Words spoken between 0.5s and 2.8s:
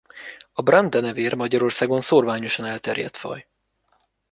A Brandt-denevér Magyarországon szórványosan